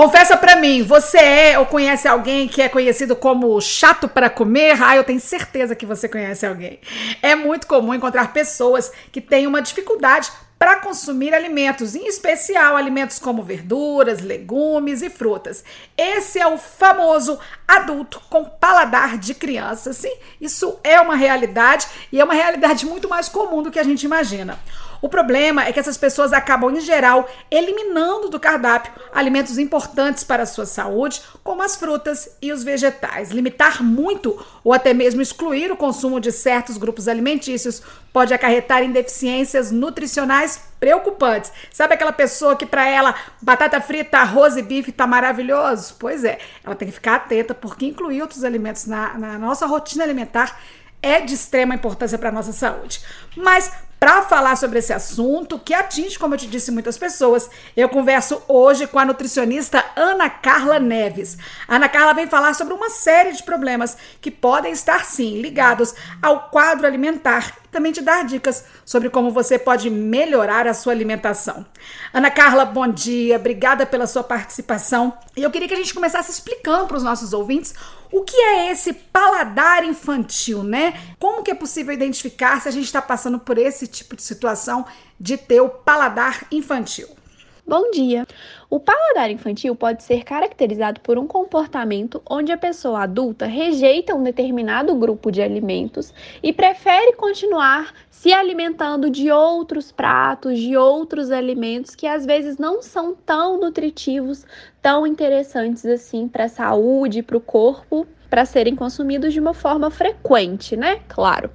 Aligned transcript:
Confessa 0.00 0.34
para 0.34 0.56
mim, 0.56 0.82
você 0.82 1.18
é 1.18 1.58
ou 1.58 1.66
conhece 1.66 2.08
alguém 2.08 2.48
que 2.48 2.62
é 2.62 2.70
conhecido 2.70 3.14
como 3.14 3.60
chato 3.60 4.08
para 4.08 4.30
comer? 4.30 4.82
Ah, 4.82 4.96
eu 4.96 5.04
tenho 5.04 5.20
certeza 5.20 5.76
que 5.76 5.84
você 5.84 6.08
conhece 6.08 6.46
alguém. 6.46 6.80
É 7.20 7.34
muito 7.34 7.66
comum 7.66 7.92
encontrar 7.92 8.32
pessoas 8.32 8.90
que 9.12 9.20
têm 9.20 9.46
uma 9.46 9.60
dificuldade 9.60 10.32
para 10.60 10.76
consumir 10.76 11.32
alimentos, 11.32 11.94
em 11.94 12.06
especial 12.06 12.76
alimentos 12.76 13.18
como 13.18 13.42
verduras, 13.42 14.20
legumes 14.20 15.00
e 15.00 15.08
frutas. 15.08 15.64
Esse 15.96 16.38
é 16.38 16.46
o 16.46 16.58
famoso 16.58 17.38
adulto 17.66 18.20
com 18.28 18.44
paladar 18.44 19.16
de 19.16 19.32
criança. 19.32 19.94
Sim, 19.94 20.12
isso 20.38 20.78
é 20.84 21.00
uma 21.00 21.16
realidade 21.16 21.86
e 22.12 22.20
é 22.20 22.24
uma 22.24 22.34
realidade 22.34 22.84
muito 22.84 23.08
mais 23.08 23.26
comum 23.26 23.62
do 23.62 23.70
que 23.70 23.78
a 23.78 23.82
gente 23.82 24.02
imagina. 24.02 24.58
O 25.02 25.08
problema 25.08 25.64
é 25.64 25.72
que 25.72 25.80
essas 25.80 25.96
pessoas 25.96 26.32
acabam, 26.32 26.70
em 26.76 26.80
geral, 26.80 27.26
eliminando 27.50 28.28
do 28.28 28.38
cardápio 28.38 28.92
alimentos 29.14 29.56
importantes 29.56 30.22
para 30.22 30.42
a 30.42 30.46
sua 30.46 30.66
saúde, 30.66 31.22
como 31.42 31.62
as 31.62 31.74
frutas 31.74 32.36
e 32.42 32.52
os 32.52 32.62
vegetais. 32.62 33.30
Limitar 33.30 33.82
muito 33.82 34.44
ou 34.62 34.74
até 34.74 34.92
mesmo 34.92 35.22
excluir 35.22 35.72
o 35.72 35.76
consumo 35.76 36.20
de 36.20 36.30
certos 36.30 36.76
grupos 36.76 37.08
alimentícios 37.08 37.82
pode 38.12 38.34
acarretar 38.34 38.82
em 38.82 38.92
deficiências 38.92 39.70
nutricionais 39.70 40.49
preocupantes. 40.56 41.52
Sabe 41.72 41.94
aquela 41.94 42.12
pessoa 42.12 42.56
que 42.56 42.66
para 42.66 42.88
ela 42.88 43.14
batata 43.40 43.80
frita, 43.80 44.18
arroz 44.18 44.56
e 44.56 44.62
bife 44.62 44.92
tá 44.92 45.06
maravilhoso? 45.06 45.96
Pois 45.98 46.24
é, 46.24 46.38
ela 46.64 46.74
tem 46.74 46.88
que 46.88 46.94
ficar 46.94 47.16
atenta 47.16 47.54
porque 47.54 47.86
incluir 47.86 48.22
outros 48.22 48.44
alimentos 48.44 48.86
na, 48.86 49.18
na 49.18 49.38
nossa 49.38 49.66
rotina 49.66 50.04
alimentar 50.04 50.58
é 51.02 51.20
de 51.20 51.34
extrema 51.34 51.74
importância 51.74 52.18
para 52.18 52.32
nossa 52.32 52.52
saúde. 52.52 53.00
Mas 53.36 53.72
para 54.00 54.22
falar 54.22 54.56
sobre 54.56 54.78
esse 54.78 54.94
assunto, 54.94 55.58
que 55.58 55.74
atinge, 55.74 56.18
como 56.18 56.32
eu 56.32 56.38
te 56.38 56.46
disse, 56.46 56.70
muitas 56.70 56.96
pessoas, 56.96 57.50
eu 57.76 57.86
converso 57.86 58.42
hoje 58.48 58.86
com 58.86 58.98
a 58.98 59.04
nutricionista 59.04 59.84
Ana 59.94 60.30
Carla 60.30 60.80
Neves. 60.80 61.36
A 61.68 61.76
Ana 61.76 61.86
Carla 61.86 62.14
vem 62.14 62.26
falar 62.26 62.54
sobre 62.54 62.72
uma 62.72 62.88
série 62.88 63.32
de 63.32 63.42
problemas 63.42 63.98
que 64.18 64.30
podem 64.30 64.72
estar, 64.72 65.04
sim, 65.04 65.42
ligados 65.42 65.94
ao 66.22 66.48
quadro 66.48 66.86
alimentar 66.86 67.59
também 67.70 67.92
te 67.92 68.00
dar 68.00 68.24
dicas 68.24 68.64
sobre 68.84 69.08
como 69.08 69.30
você 69.30 69.58
pode 69.58 69.88
melhorar 69.88 70.66
a 70.66 70.74
sua 70.74 70.92
alimentação. 70.92 71.64
Ana 72.12 72.30
Carla, 72.30 72.64
bom 72.64 72.88
dia, 72.88 73.36
obrigada 73.36 73.86
pela 73.86 74.06
sua 74.06 74.24
participação. 74.24 75.16
E 75.36 75.42
eu 75.42 75.50
queria 75.50 75.68
que 75.68 75.74
a 75.74 75.76
gente 75.76 75.94
começasse 75.94 76.30
explicando 76.30 76.86
para 76.86 76.96
os 76.96 77.02
nossos 77.02 77.32
ouvintes 77.32 77.74
o 78.12 78.22
que 78.22 78.36
é 78.36 78.72
esse 78.72 78.92
paladar 78.92 79.84
infantil, 79.84 80.62
né? 80.62 80.98
Como 81.18 81.42
que 81.42 81.50
é 81.50 81.54
possível 81.54 81.94
identificar 81.94 82.60
se 82.60 82.68
a 82.68 82.72
gente 82.72 82.86
está 82.86 83.00
passando 83.00 83.38
por 83.38 83.56
esse 83.56 83.86
tipo 83.86 84.16
de 84.16 84.22
situação 84.22 84.84
de 85.18 85.36
ter 85.36 85.60
o 85.60 85.68
paladar 85.68 86.46
infantil? 86.50 87.19
Bom 87.66 87.90
dia! 87.90 88.26
O 88.70 88.80
paladar 88.80 89.30
infantil 89.30 89.76
pode 89.76 90.02
ser 90.02 90.24
caracterizado 90.24 91.00
por 91.00 91.18
um 91.18 91.26
comportamento 91.26 92.22
onde 92.28 92.50
a 92.50 92.56
pessoa 92.56 93.02
adulta 93.02 93.44
rejeita 93.44 94.14
um 94.14 94.22
determinado 94.22 94.94
grupo 94.94 95.30
de 95.30 95.42
alimentos 95.42 96.12
e 96.42 96.54
prefere 96.54 97.12
continuar 97.16 97.92
se 98.10 98.32
alimentando 98.32 99.10
de 99.10 99.30
outros 99.30 99.92
pratos, 99.92 100.58
de 100.58 100.74
outros 100.74 101.30
alimentos 101.30 101.94
que 101.94 102.06
às 102.06 102.24
vezes 102.24 102.56
não 102.56 102.80
são 102.80 103.14
tão 103.14 103.60
nutritivos, 103.60 104.46
tão 104.80 105.06
interessantes 105.06 105.84
assim 105.84 106.26
para 106.28 106.44
a 106.44 106.48
saúde, 106.48 107.22
para 107.22 107.36
o 107.36 107.40
corpo, 107.40 108.06
para 108.30 108.46
serem 108.46 108.74
consumidos 108.74 109.34
de 109.34 109.40
uma 109.40 109.52
forma 109.52 109.90
frequente, 109.90 110.76
né? 110.76 111.00
Claro. 111.08 111.50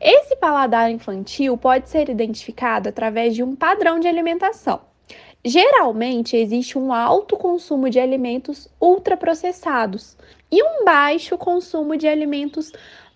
Esse 0.00 0.36
paladar 0.36 0.90
infantil 0.90 1.56
pode 1.56 1.88
ser 1.88 2.08
identificado 2.08 2.88
através 2.88 3.34
de 3.34 3.42
um 3.42 3.56
padrão 3.56 3.98
de 3.98 4.06
alimentação. 4.06 4.91
Geralmente 5.44 6.36
existe 6.36 6.78
um 6.78 6.92
alto 6.92 7.36
consumo 7.36 7.90
de 7.90 7.98
alimentos 7.98 8.68
ultraprocessados 8.80 10.16
e 10.50 10.62
um 10.62 10.84
baixo 10.84 11.36
consumo 11.36 11.96
de 11.96 12.06
alimentos 12.06 12.70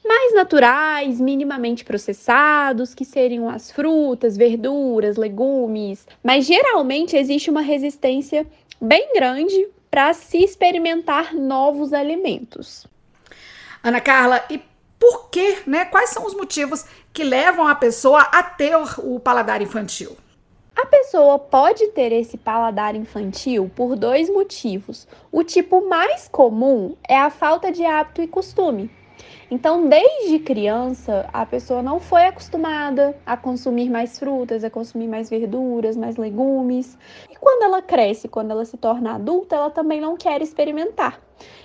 mais 0.05 0.35
naturais, 0.35 1.21
minimamente 1.21 1.85
processados, 1.85 2.95
que 2.95 3.05
seriam 3.05 3.49
as 3.49 3.71
frutas, 3.71 4.37
verduras, 4.37 5.17
legumes. 5.17 6.07
Mas 6.23 6.47
geralmente 6.47 7.17
existe 7.17 7.49
uma 7.49 7.61
resistência 7.61 8.45
bem 8.81 9.13
grande 9.15 9.69
para 9.89 10.13
se 10.13 10.39
experimentar 10.39 11.33
novos 11.33 11.93
alimentos. 11.93 12.89
Ana 13.85 14.01
Carla, 14.01 14.45
e 14.51 14.61
por 14.99 15.31
que, 15.31 15.59
né? 15.65 15.85
Quais 15.85 16.11
são 16.11 16.27
os 16.27 16.35
motivos 16.35 16.85
que 17.13 17.23
levam 17.23 17.69
a 17.69 17.75
pessoa 17.77 18.23
a 18.23 18.43
ter 18.43 18.75
o 18.99 19.21
paladar 19.21 19.63
infantil? 19.63 20.17
A 20.77 20.85
pessoa 20.85 21.39
pode 21.39 21.89
ter 21.89 22.13
esse 22.13 22.37
paladar 22.37 22.95
infantil 22.95 23.71
por 23.75 23.97
dois 23.97 24.29
motivos. 24.29 25.09
O 25.33 25.43
tipo 25.43 25.89
mais 25.89 26.29
comum 26.29 26.95
é 27.09 27.17
a 27.17 27.31
falta 27.31 27.73
de 27.73 27.83
hábito 27.83 28.21
e 28.21 28.29
costume. 28.29 28.91
Então, 29.51 29.89
desde 29.89 30.39
criança, 30.39 31.31
a 31.33 31.47
pessoa 31.47 31.83
não 31.83 31.99
foi 31.99 32.27
acostumada 32.27 33.17
a 33.25 33.39
consumir 33.39 33.89
mais 33.89 34.19
frutas, 34.19 34.65
a 34.65 34.69
consumir 34.71 35.09
mais 35.09 35.31
verduras, 35.31 35.97
mais 35.97 36.17
legumes. 36.17 36.99
E 37.31 37.37
quando 37.37 37.63
ela 37.63 37.81
cresce, 37.81 38.29
quando 38.29 38.51
ela 38.51 38.67
se 38.67 38.77
torna 38.77 39.15
adulta, 39.15 39.57
ela 39.57 39.71
também 39.71 39.99
não 39.99 40.15
quer 40.15 40.43
experimentar. 40.43 41.19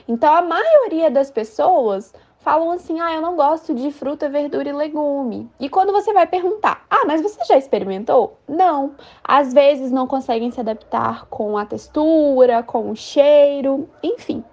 Então, 0.08 0.34
a 0.34 0.42
maioria 0.42 1.12
das 1.12 1.30
pessoas 1.30 2.14
falam 2.44 2.72
assim: 2.72 3.00
ah, 3.00 3.14
eu 3.14 3.22
não 3.22 3.36
gosto 3.36 3.74
de 3.74 3.92
fruta, 3.92 4.30
verdura 4.30 4.70
e 4.70 4.74
legume. 4.74 5.50
E 5.60 5.70
quando 5.70 5.92
você 5.92 6.14
vai 6.14 6.28
perguntar: 6.28 6.86
ah, 6.90 7.04
mas 7.06 7.22
você 7.22 7.44
já 7.46 7.58
experimentou? 7.58 8.38
Não. 8.48 8.96
Às 9.24 9.54
vezes 9.54 9.92
não 9.92 10.08
conseguem 10.08 10.52
se 10.52 10.60
adaptar 10.60 11.26
com 11.28 11.58
a 11.58 11.66
textura, 11.66 12.64
com 12.64 12.92
o 12.92 12.96
cheiro, 12.96 13.90
enfim. 14.04 14.44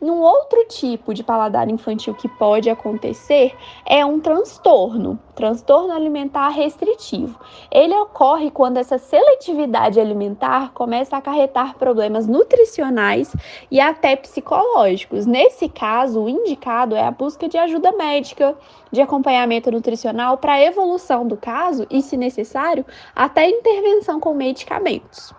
E 0.00 0.10
um 0.10 0.20
outro 0.20 0.64
tipo 0.68 1.12
de 1.14 1.22
paladar 1.22 1.68
infantil 1.68 2.14
que 2.14 2.28
pode 2.28 2.68
acontecer 2.68 3.54
é 3.86 4.04
um 4.04 4.20
transtorno, 4.20 5.18
transtorno 5.34 5.92
alimentar 5.92 6.48
restritivo. 6.48 7.38
Ele 7.70 7.94
ocorre 7.94 8.50
quando 8.50 8.76
essa 8.76 8.98
seletividade 8.98 10.00
alimentar 10.00 10.72
começa 10.72 11.16
a 11.16 11.18
acarretar 11.18 11.76
problemas 11.76 12.26
nutricionais 12.26 13.34
e 13.70 13.80
até 13.80 14.16
psicológicos. 14.16 15.26
Nesse 15.26 15.68
caso, 15.68 16.22
o 16.22 16.28
indicado 16.28 16.94
é 16.94 17.02
a 17.02 17.10
busca 17.10 17.48
de 17.48 17.58
ajuda 17.58 17.92
médica, 17.92 18.56
de 18.90 19.00
acompanhamento 19.00 19.70
nutricional 19.70 20.38
para 20.38 20.54
a 20.54 20.62
evolução 20.62 21.26
do 21.26 21.36
caso 21.36 21.86
e, 21.90 22.00
se 22.00 22.16
necessário, 22.16 22.84
até 23.14 23.48
intervenção 23.48 24.20
com 24.20 24.34
medicamentos. 24.34 25.34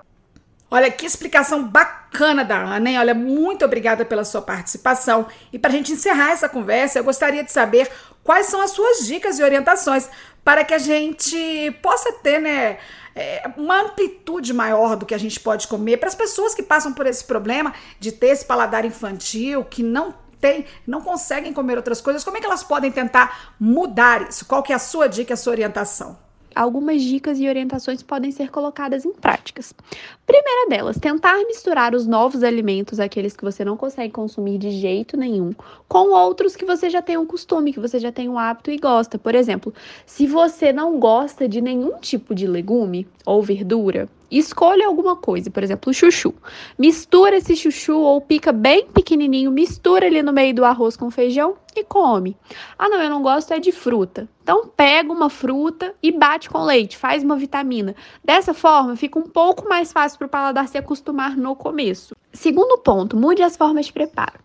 Olha 0.69 0.89
que 0.89 1.05
explicação 1.05 1.63
bacana 1.63 2.43
da 2.43 2.57
Ana, 2.57 2.89
hein? 2.89 2.97
Olha, 2.97 3.13
muito 3.13 3.63
obrigada 3.63 4.03
pela 4.03 4.25
sua 4.25 4.41
participação. 4.41 5.27
E 5.53 5.59
para 5.59 5.69
a 5.69 5.73
gente 5.73 5.91
encerrar 5.91 6.31
essa 6.31 6.49
conversa, 6.49 6.99
eu 6.99 7.03
gostaria 7.03 7.43
de 7.43 7.51
saber 7.51 7.89
quais 8.23 8.47
são 8.47 8.59
as 8.61 8.71
suas 8.71 9.05
dicas 9.05 9.37
e 9.37 9.43
orientações 9.43 10.09
para 10.43 10.63
que 10.63 10.73
a 10.73 10.79
gente 10.79 11.71
possa 11.81 12.11
ter, 12.13 12.39
né? 12.39 12.77
É, 13.15 13.49
uma 13.55 13.83
amplitude 13.83 14.53
maior 14.53 14.97
do 14.97 15.05
que 15.05 15.13
a 15.13 15.17
gente 15.17 15.39
pode 15.39 15.67
comer 15.67 15.97
para 15.97 16.09
as 16.09 16.15
pessoas 16.15 16.53
que 16.53 16.61
passam 16.61 16.91
por 16.91 17.05
esse 17.05 17.23
problema 17.23 17.73
de 17.97 18.11
ter 18.11 18.27
esse 18.27 18.43
paladar 18.43 18.83
infantil, 18.83 19.63
que 19.63 19.81
não 19.81 20.13
tem, 20.41 20.65
não 20.85 20.99
conseguem 20.99 21.53
comer 21.53 21.77
outras 21.77 22.01
coisas, 22.01 22.25
como 22.25 22.35
é 22.35 22.41
que 22.41 22.45
elas 22.45 22.63
podem 22.63 22.91
tentar 22.91 23.53
mudar 23.57 24.27
isso? 24.27 24.45
Qual 24.45 24.61
que 24.61 24.73
é 24.73 24.75
a 24.75 24.79
sua 24.79 25.07
dica, 25.07 25.33
a 25.33 25.37
sua 25.37 25.51
orientação? 25.51 26.25
algumas 26.55 27.01
dicas 27.01 27.37
e 27.37 27.47
orientações 27.47 28.01
podem 28.01 28.31
ser 28.31 28.49
colocadas 28.49 29.05
em 29.05 29.11
práticas. 29.13 29.73
Delas, 30.67 30.97
tentar 30.99 31.37
misturar 31.45 31.93
os 31.93 32.07
novos 32.07 32.43
alimentos, 32.43 32.99
aqueles 32.99 33.35
que 33.35 33.43
você 33.43 33.63
não 33.63 33.77
consegue 33.77 34.11
consumir 34.11 34.57
de 34.57 34.71
jeito 34.71 35.15
nenhum, 35.15 35.51
com 35.87 36.11
outros 36.11 36.55
que 36.55 36.65
você 36.65 36.89
já 36.89 37.01
tem 37.01 37.17
um 37.17 37.25
costume, 37.25 37.71
que 37.71 37.79
você 37.79 37.99
já 37.99 38.11
tem 38.11 38.27
um 38.27 38.39
hábito 38.39 38.71
e 38.71 38.77
gosta. 38.77 39.19
Por 39.19 39.35
exemplo, 39.35 39.73
se 40.05 40.25
você 40.25 40.73
não 40.73 40.99
gosta 40.99 41.47
de 41.47 41.61
nenhum 41.61 41.99
tipo 41.99 42.33
de 42.33 42.47
legume 42.47 43.07
ou 43.25 43.43
verdura, 43.43 44.09
Escolha 44.29 44.87
alguma 44.87 45.15
coisa, 45.15 45.49
por 45.49 45.63
exemplo, 45.63 45.93
chuchu. 45.93 46.33
Mistura 46.77 47.37
esse 47.37 47.55
chuchu 47.55 47.97
ou 47.97 48.19
pica 48.19 48.51
bem 48.51 48.87
pequenininho, 48.87 49.51
mistura 49.51 50.05
ele 50.05 50.21
no 50.21 50.33
meio 50.33 50.53
do 50.53 50.65
arroz 50.65 50.97
com 50.97 51.11
feijão 51.11 51.55
e 51.75 51.83
come. 51.83 52.35
Ah, 52.77 52.89
não, 52.89 53.01
eu 53.01 53.09
não 53.09 53.21
gosto 53.21 53.53
é 53.53 53.59
de 53.59 53.71
fruta. 53.71 54.27
Então 54.41 54.67
pega 54.67 55.11
uma 55.11 55.29
fruta 55.29 55.93
e 56.01 56.11
bate 56.11 56.49
com 56.49 56.63
leite, 56.63 56.97
faz 56.97 57.23
uma 57.23 57.35
vitamina. 57.35 57.95
Dessa 58.23 58.53
forma, 58.53 58.95
fica 58.95 59.19
um 59.19 59.29
pouco 59.29 59.67
mais 59.67 59.91
fácil 59.91 60.17
para 60.17 60.27
o 60.27 60.29
paladar 60.29 60.67
se 60.67 60.77
acostumar 60.77 61.37
no 61.37 61.55
começo. 61.55 62.15
Segundo 62.33 62.77
ponto, 62.79 63.15
mude 63.17 63.41
as 63.41 63.55
formas 63.55 63.87
de 63.87 63.93
preparo. 63.93 64.39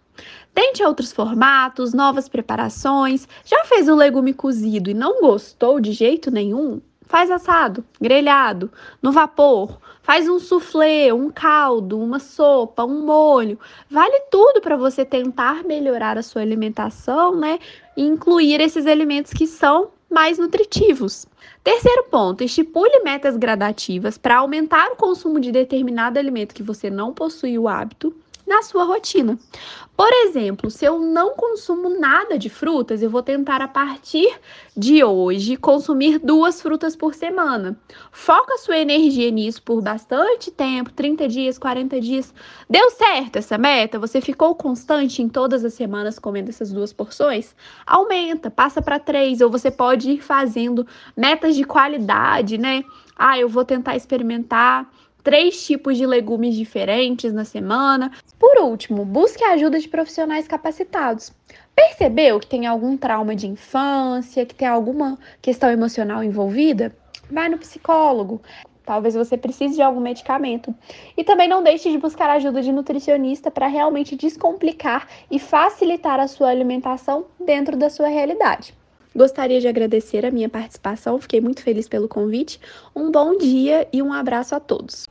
Tente 0.52 0.82
outros 0.82 1.12
formatos, 1.12 1.94
novas 1.94 2.28
preparações. 2.28 3.26
Já 3.44 3.64
fez 3.64 3.88
o 3.88 3.94
legume 3.94 4.34
cozido 4.34 4.90
e 4.90 4.94
não 4.94 5.20
gostou 5.20 5.80
de 5.80 5.92
jeito 5.92 6.30
nenhum? 6.30 6.80
Faz 7.10 7.28
assado, 7.28 7.84
grelhado, 8.00 8.70
no 9.02 9.10
vapor, 9.10 9.80
faz 10.00 10.28
um 10.28 10.38
soufflé, 10.38 11.12
um 11.12 11.28
caldo, 11.28 12.00
uma 12.00 12.20
sopa, 12.20 12.84
um 12.84 13.04
molho. 13.04 13.58
Vale 13.90 14.20
tudo 14.30 14.60
para 14.60 14.76
você 14.76 15.04
tentar 15.04 15.64
melhorar 15.64 16.16
a 16.16 16.22
sua 16.22 16.40
alimentação, 16.40 17.34
né? 17.34 17.58
E 17.96 18.04
incluir 18.04 18.60
esses 18.60 18.86
alimentos 18.86 19.32
que 19.32 19.44
são 19.44 19.90
mais 20.08 20.38
nutritivos. 20.38 21.26
Terceiro 21.64 22.04
ponto, 22.04 22.44
estipule 22.44 23.00
metas 23.02 23.36
gradativas 23.36 24.16
para 24.16 24.36
aumentar 24.36 24.92
o 24.92 24.96
consumo 24.96 25.40
de 25.40 25.50
determinado 25.50 26.16
alimento 26.16 26.54
que 26.54 26.62
você 26.62 26.88
não 26.88 27.12
possui 27.12 27.58
o 27.58 27.66
hábito 27.66 28.14
na 28.50 28.62
sua 28.62 28.82
rotina. 28.82 29.38
Por 29.96 30.12
exemplo, 30.24 30.70
se 30.70 30.84
eu 30.84 30.98
não 30.98 31.36
consumo 31.36 31.88
nada 32.00 32.36
de 32.36 32.48
frutas, 32.48 33.00
eu 33.00 33.08
vou 33.08 33.22
tentar 33.22 33.60
a 33.62 33.68
partir 33.68 34.40
de 34.76 35.04
hoje 35.04 35.56
consumir 35.56 36.18
duas 36.18 36.60
frutas 36.60 36.96
por 36.96 37.14
semana. 37.14 37.78
Foca 38.10 38.58
sua 38.58 38.78
energia 38.78 39.30
nisso 39.30 39.62
por 39.62 39.80
bastante 39.80 40.50
tempo 40.50 40.90
30 40.90 41.28
dias, 41.28 41.58
40 41.58 42.00
dias. 42.00 42.34
Deu 42.68 42.90
certo 42.90 43.36
essa 43.36 43.56
meta? 43.56 44.00
Você 44.00 44.20
ficou 44.20 44.54
constante 44.56 45.22
em 45.22 45.28
todas 45.28 45.64
as 45.64 45.74
semanas 45.74 46.18
comendo 46.18 46.50
essas 46.50 46.72
duas 46.72 46.92
porções? 46.92 47.54
Aumenta, 47.86 48.50
passa 48.50 48.82
para 48.82 48.98
três, 48.98 49.40
ou 49.40 49.48
você 49.48 49.70
pode 49.70 50.10
ir 50.10 50.20
fazendo 50.20 50.84
metas 51.16 51.54
de 51.54 51.62
qualidade, 51.62 52.58
né? 52.58 52.82
Ah, 53.14 53.38
eu 53.38 53.48
vou 53.48 53.64
tentar 53.64 53.94
experimentar 53.94 54.90
três 55.22 55.64
tipos 55.64 55.96
de 55.96 56.06
legumes 56.06 56.54
diferentes 56.54 57.32
na 57.32 57.44
semana. 57.44 58.10
Por 58.38 58.58
último, 58.58 59.04
busque 59.04 59.44
a 59.44 59.52
ajuda 59.52 59.78
de 59.78 59.88
profissionais 59.88 60.46
capacitados. 60.46 61.32
Percebeu 61.74 62.40
que 62.40 62.46
tem 62.46 62.66
algum 62.66 62.96
trauma 62.96 63.34
de 63.34 63.46
infância, 63.46 64.44
que 64.46 64.54
tem 64.54 64.68
alguma 64.68 65.18
questão 65.40 65.70
emocional 65.70 66.22
envolvida? 66.22 66.94
Vai 67.30 67.48
no 67.48 67.58
psicólogo. 67.58 68.40
Talvez 68.84 69.14
você 69.14 69.36
precise 69.36 69.76
de 69.76 69.82
algum 69.82 70.00
medicamento. 70.00 70.74
E 71.16 71.22
também 71.22 71.46
não 71.46 71.62
deixe 71.62 71.90
de 71.90 71.98
buscar 71.98 72.28
ajuda 72.30 72.60
de 72.60 72.72
nutricionista 72.72 73.50
para 73.50 73.68
realmente 73.68 74.16
descomplicar 74.16 75.06
e 75.30 75.38
facilitar 75.38 76.18
a 76.18 76.26
sua 76.26 76.48
alimentação 76.48 77.26
dentro 77.38 77.76
da 77.76 77.88
sua 77.88 78.08
realidade. 78.08 78.74
Gostaria 79.14 79.60
de 79.60 79.66
agradecer 79.66 80.24
a 80.24 80.30
minha 80.30 80.48
participação, 80.48 81.20
fiquei 81.20 81.40
muito 81.40 81.62
feliz 81.62 81.88
pelo 81.88 82.08
convite. 82.08 82.60
Um 82.94 83.10
bom 83.10 83.36
dia 83.36 83.88
e 83.92 84.00
um 84.00 84.12
abraço 84.12 84.54
a 84.54 84.60
todos. 84.60 85.08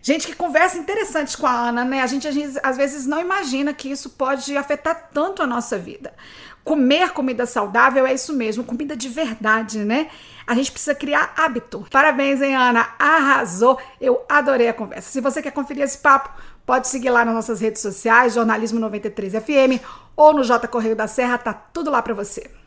Gente, 0.00 0.26
que 0.26 0.34
conversa 0.34 0.78
interessante 0.78 1.36
com 1.36 1.46
a 1.46 1.68
Ana, 1.68 1.84
né? 1.84 2.02
A 2.02 2.06
gente, 2.08 2.26
a 2.26 2.32
gente 2.32 2.58
às 2.60 2.76
vezes 2.76 3.06
não 3.06 3.20
imagina 3.20 3.72
que 3.72 3.88
isso 3.88 4.10
pode 4.10 4.56
afetar 4.56 5.10
tanto 5.12 5.42
a 5.42 5.46
nossa 5.46 5.78
vida. 5.78 6.12
Comer 6.64 7.10
comida 7.10 7.46
saudável 7.46 8.04
é 8.04 8.14
isso 8.14 8.32
mesmo, 8.32 8.64
comida 8.64 8.96
de 8.96 9.08
verdade, 9.08 9.78
né? 9.78 10.08
A 10.44 10.54
gente 10.54 10.72
precisa 10.72 10.94
criar 10.94 11.32
hábito. 11.36 11.86
Parabéns, 11.90 12.42
hein, 12.42 12.54
Ana? 12.54 12.94
Arrasou! 12.98 13.78
Eu 14.00 14.24
adorei 14.28 14.68
a 14.68 14.74
conversa. 14.74 15.10
Se 15.10 15.20
você 15.20 15.40
quer 15.40 15.52
conferir 15.52 15.84
esse 15.84 15.98
papo, 15.98 16.30
pode 16.66 16.88
seguir 16.88 17.10
lá 17.10 17.24
nas 17.24 17.34
nossas 17.34 17.60
redes 17.60 17.80
sociais, 17.80 18.34
Jornalismo 18.34 18.80
93 18.80 19.34
FM 19.34 19.82
ou 20.16 20.32
no 20.32 20.42
J 20.42 20.66
Correio 20.66 20.96
da 20.96 21.06
Serra, 21.06 21.38
tá 21.38 21.52
tudo 21.52 21.90
lá 21.90 22.02
para 22.02 22.14
você. 22.14 22.61